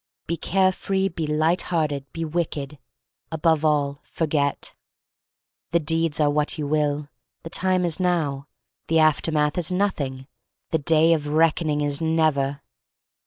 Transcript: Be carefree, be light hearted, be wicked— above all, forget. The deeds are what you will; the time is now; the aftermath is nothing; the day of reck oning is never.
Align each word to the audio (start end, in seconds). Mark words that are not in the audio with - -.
Be 0.25 0.35
carefree, 0.35 1.09
be 1.09 1.27
light 1.27 1.61
hearted, 1.69 2.11
be 2.11 2.25
wicked— 2.25 2.79
above 3.31 3.63
all, 3.63 3.99
forget. 4.01 4.73
The 5.69 5.79
deeds 5.79 6.19
are 6.19 6.31
what 6.31 6.57
you 6.57 6.65
will; 6.65 7.09
the 7.43 7.51
time 7.51 7.85
is 7.85 7.99
now; 7.99 8.47
the 8.87 8.97
aftermath 8.97 9.59
is 9.59 9.71
nothing; 9.71 10.25
the 10.71 10.79
day 10.79 11.13
of 11.13 11.27
reck 11.27 11.57
oning 11.57 11.83
is 11.85 12.01
never. 12.01 12.63